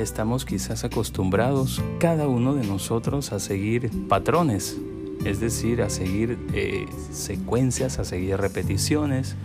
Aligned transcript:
estamos 0.00 0.44
quizás 0.44 0.84
acostumbrados 0.84 1.82
cada 1.98 2.28
uno 2.28 2.54
de 2.54 2.66
nosotros 2.66 3.32
a 3.32 3.40
seguir 3.40 3.90
patrones, 4.08 4.76
es 5.24 5.40
decir, 5.40 5.82
a 5.82 5.90
seguir 5.90 6.38
eh, 6.52 6.86
secuencias, 7.12 7.98
a 7.98 8.04
seguir 8.04 8.36
repeticiones, 8.36 9.36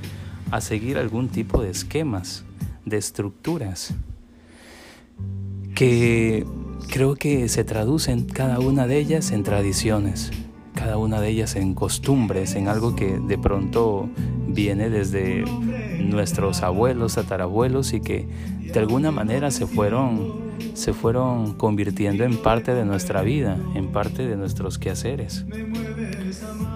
a 0.51 0.61
seguir 0.61 0.97
algún 0.97 1.29
tipo 1.29 1.61
de 1.61 1.69
esquemas, 1.69 2.45
de 2.85 2.97
estructuras, 2.97 3.93
que 5.73 6.45
creo 6.89 7.15
que 7.15 7.49
se 7.49 7.63
traducen 7.63 8.25
cada 8.25 8.59
una 8.59 8.87
de 8.87 8.97
ellas 8.97 9.31
en 9.31 9.43
tradiciones, 9.43 10.31
cada 10.73 10.97
una 10.97 11.19
de 11.19 11.29
ellas 11.29 11.55
en 11.55 11.73
costumbres, 11.73 12.55
en 12.55 12.67
algo 12.67 12.95
que 12.95 13.19
de 13.19 13.37
pronto 13.37 14.09
viene 14.47 14.89
desde 14.89 15.43
nuestros 15.99 16.61
abuelos, 16.61 17.15
tatarabuelos 17.15 17.93
y 17.93 18.01
que 18.01 18.27
de 18.71 18.79
alguna 18.79 19.11
manera 19.11 19.51
se 19.51 19.67
fueron 19.67 20.44
se 20.73 20.93
fueron 20.93 21.53
convirtiendo 21.53 22.23
en 22.23 22.37
parte 22.37 22.73
de 22.73 22.85
nuestra 22.85 23.21
vida, 23.21 23.57
en 23.75 23.87
parte 23.87 24.27
de 24.27 24.35
nuestros 24.35 24.77
quehaceres. 24.77 25.45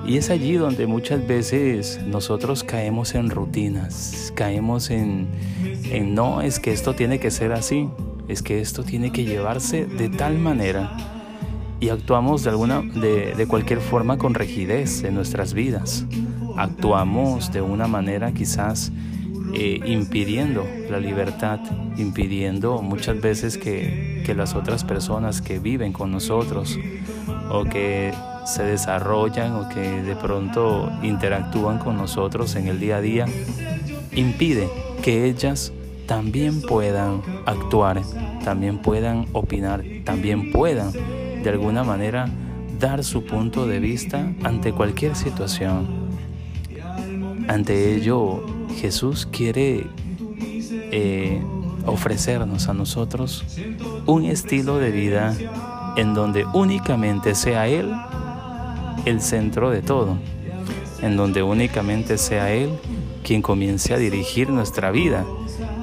Y 0.06 0.18
es 0.18 0.30
allí 0.30 0.54
donde 0.54 0.88
muchas 0.88 1.26
veces 1.28 2.00
nosotros 2.08 2.64
caemos 2.64 3.16
en 3.16 3.30
rutinas, 3.30 4.34
caemos 4.36 4.90
en, 4.90 5.28
en 5.84 6.16
no 6.16 6.42
es 6.42 6.60
que 6.60 6.72
esto 6.72 6.94
tiene 6.96 7.20
que 7.20 7.32
ser 7.32 7.52
así, 7.52 7.90
es 8.28 8.42
que 8.42 8.62
esto 8.62 8.84
tiene 8.84 9.12
que 9.12 9.26
llevarse 9.26 9.86
de 9.86 10.10
tal 10.10 10.40
manera 10.40 10.92
y 11.80 11.90
actuamos 11.90 12.44
de 12.44 12.50
alguna 12.50 12.82
de, 12.82 13.34
de 13.36 13.48
cualquier 13.48 13.80
forma 13.80 14.18
con 14.18 14.34
rigidez 14.34 15.04
en 15.04 15.16
nuestras 15.16 15.54
vidas. 15.54 16.06
Actuamos 16.58 17.52
de 17.52 17.62
una 17.62 17.88
manera 17.88 18.34
quizás 18.34 18.92
eh, 19.54 19.80
impidiendo 19.86 20.66
la 20.90 21.00
libertad, 21.00 21.60
impidiendo 21.98 22.82
muchas 22.82 23.20
veces 23.20 23.58
que, 23.58 24.24
que 24.26 24.36
las 24.36 24.56
otras 24.56 24.84
personas 24.84 25.42
que 25.42 25.60
viven 25.60 25.94
con 25.94 26.12
nosotros 26.12 26.78
o 27.52 27.64
que 27.64 28.14
se 28.46 28.64
desarrollan 28.64 29.54
o 29.54 29.70
que 29.70 30.02
de 30.02 30.16
pronto 30.16 30.92
interactúan 31.04 31.78
con 31.78 31.98
nosotros 31.98 32.56
en 32.56 32.68
el 32.68 32.80
día 32.80 32.98
a 32.98 33.02
día, 33.02 33.26
impide 34.16 34.70
que 35.02 35.26
ellas 35.26 35.72
también 36.08 36.62
puedan 36.62 37.22
actuar, 37.46 38.02
también 38.44 38.80
puedan 38.80 39.28
opinar, 39.34 39.84
también 40.04 40.52
puedan 40.52 40.92
de 40.92 41.50
alguna 41.50 41.84
manera 41.84 42.28
dar 42.80 43.04
su 43.04 43.26
punto 43.26 43.68
de 43.68 43.80
vista 43.80 44.34
ante 44.44 44.74
cualquier 44.74 45.16
situación. 45.16 46.10
Ante 47.48 47.96
ello, 47.96 48.44
Jesús 48.78 49.28
quiere 49.32 49.88
eh, 50.92 51.42
ofrecernos 51.86 52.68
a 52.68 52.74
nosotros 52.74 53.44
un 54.06 54.26
estilo 54.26 54.78
de 54.78 54.92
vida 54.92 55.36
en 55.98 56.14
donde 56.14 56.46
únicamente 56.54 57.36
sea 57.36 57.68
Él 57.68 57.92
el 59.06 59.22
centro 59.22 59.70
de 59.70 59.82
todo, 59.82 60.18
en 61.02 61.18
donde 61.18 61.44
únicamente 61.44 62.18
sea 62.18 62.52
Él 62.52 62.70
quien 63.24 63.42
comience 63.42 63.94
a 63.94 63.98
dirigir 63.98 64.50
nuestra 64.50 64.92
vida 64.92 65.26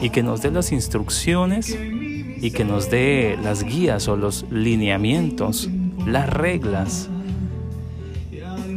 y 0.00 0.10
que 0.10 0.22
nos 0.22 0.42
dé 0.42 0.50
las 0.50 0.72
instrucciones 0.72 1.76
y 1.78 2.50
que 2.50 2.64
nos 2.64 2.90
dé 2.90 3.38
las 3.42 3.62
guías 3.62 4.08
o 4.08 4.16
los 4.16 4.46
lineamientos, 4.50 5.68
las 6.06 6.28
reglas, 6.28 7.08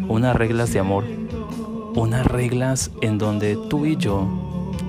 unas 0.08 0.36
reglas 0.36 0.74
de 0.74 0.80
amor 0.80 1.06
unas 1.96 2.26
reglas 2.26 2.92
en 3.02 3.18
donde 3.18 3.58
tú 3.70 3.86
y 3.86 3.98
yo 3.98 4.28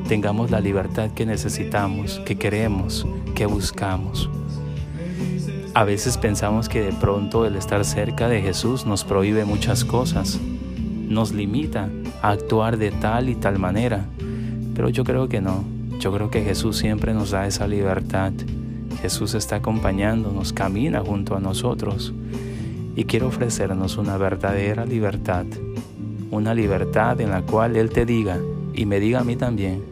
tengamos 0.08 0.50
la 0.50 0.60
libertad 0.60 1.10
que 1.12 1.24
necesitamos, 1.24 2.20
que 2.26 2.36
queremos, 2.36 3.06
que 3.34 3.46
buscamos. 3.46 4.28
A 5.72 5.84
veces 5.84 6.18
pensamos 6.18 6.68
que 6.68 6.82
de 6.82 6.92
pronto 6.92 7.46
el 7.46 7.56
estar 7.56 7.84
cerca 7.84 8.28
de 8.28 8.42
Jesús 8.42 8.86
nos 8.86 9.04
prohíbe 9.04 9.44
muchas 9.44 9.84
cosas, 9.84 10.38
nos 11.08 11.32
limita 11.32 11.88
a 12.22 12.30
actuar 12.30 12.76
de 12.76 12.90
tal 12.90 13.28
y 13.28 13.34
tal 13.34 13.58
manera, 13.58 14.04
pero 14.74 14.88
yo 14.88 15.04
creo 15.04 15.28
que 15.28 15.40
no, 15.40 15.64
yo 16.00 16.12
creo 16.12 16.30
que 16.30 16.42
Jesús 16.42 16.76
siempre 16.76 17.14
nos 17.14 17.30
da 17.30 17.46
esa 17.46 17.66
libertad. 17.66 18.32
Jesús 19.00 19.34
está 19.34 19.56
acompañándonos, 19.56 20.52
camina 20.52 21.00
junto 21.00 21.34
a 21.34 21.40
nosotros 21.40 22.12
y 22.96 23.04
quiere 23.04 23.24
ofrecernos 23.24 23.96
una 23.96 24.18
verdadera 24.18 24.84
libertad 24.84 25.46
una 26.30 26.54
libertad 26.54 27.20
en 27.20 27.30
la 27.30 27.42
cual 27.42 27.76
Él 27.76 27.90
te 27.90 28.06
diga 28.06 28.38
y 28.74 28.86
me 28.86 29.00
diga 29.00 29.20
a 29.20 29.24
mí 29.24 29.36
también, 29.36 29.82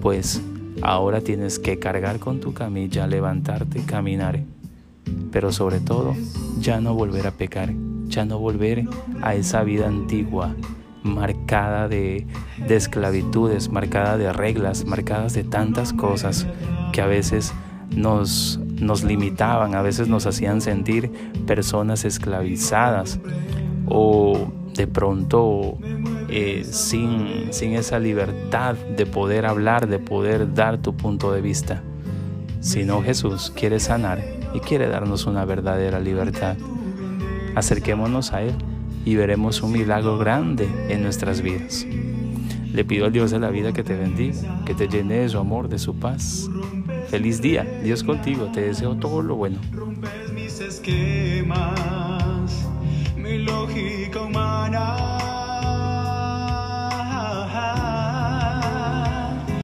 pues 0.00 0.40
ahora 0.82 1.20
tienes 1.20 1.58
que 1.58 1.78
cargar 1.78 2.18
con 2.18 2.40
tu 2.40 2.52
camilla, 2.52 3.06
levantarte 3.06 3.80
y 3.80 3.82
caminar, 3.82 4.40
pero 5.32 5.52
sobre 5.52 5.80
todo 5.80 6.14
ya 6.60 6.80
no 6.80 6.94
volver 6.94 7.26
a 7.26 7.32
pecar, 7.32 7.72
ya 8.06 8.24
no 8.24 8.38
volver 8.38 8.84
a 9.22 9.34
esa 9.34 9.64
vida 9.64 9.88
antigua, 9.88 10.54
marcada 11.02 11.88
de, 11.88 12.26
de 12.66 12.76
esclavitudes, 12.76 13.68
marcada 13.68 14.16
de 14.16 14.32
reglas, 14.32 14.84
marcadas 14.84 15.34
de 15.34 15.44
tantas 15.44 15.92
cosas 15.92 16.46
que 16.92 17.02
a 17.02 17.06
veces 17.06 17.52
nos, 17.94 18.58
nos 18.80 19.04
limitaban, 19.04 19.74
a 19.74 19.82
veces 19.82 20.08
nos 20.08 20.26
hacían 20.26 20.60
sentir 20.60 21.10
personas 21.46 22.04
esclavizadas 22.04 23.20
o 23.86 24.50
de 24.74 24.86
pronto 24.86 25.78
eh, 26.28 26.64
sin, 26.64 27.52
sin 27.52 27.74
esa 27.74 27.98
libertad 27.98 28.74
de 28.74 29.06
poder 29.06 29.46
hablar, 29.46 29.88
de 29.88 29.98
poder 29.98 30.54
dar 30.54 30.78
tu 30.78 30.96
punto 30.96 31.32
de 31.32 31.40
vista. 31.40 31.82
Sino 32.60 33.02
Jesús 33.02 33.52
quiere 33.54 33.78
sanar 33.78 34.22
y 34.54 34.60
quiere 34.60 34.88
darnos 34.88 35.26
una 35.26 35.44
verdadera 35.44 36.00
libertad. 36.00 36.56
Acerquémonos 37.54 38.32
a 38.32 38.42
Él 38.42 38.54
y 39.04 39.16
veremos 39.16 39.62
un 39.62 39.72
milagro 39.72 40.18
grande 40.18 40.68
en 40.88 41.02
nuestras 41.02 41.40
vidas. 41.40 41.86
Le 42.72 42.84
pido 42.84 43.06
al 43.06 43.12
Dios 43.12 43.30
de 43.30 43.38
la 43.38 43.50
vida 43.50 43.72
que 43.72 43.84
te 43.84 43.94
bendiga, 43.94 44.64
que 44.64 44.74
te 44.74 44.88
llene 44.88 45.20
de 45.20 45.28
su 45.28 45.38
amor, 45.38 45.68
de 45.68 45.78
su 45.78 45.94
paz. 45.94 46.50
Feliz 47.08 47.40
día, 47.40 47.64
Dios 47.84 48.02
contigo, 48.02 48.50
te 48.52 48.62
deseo 48.62 48.96
todo 48.96 49.22
lo 49.22 49.36
bueno 49.36 49.58
mi 53.24 53.38
lógica 53.38 54.20
humana. 54.20 55.23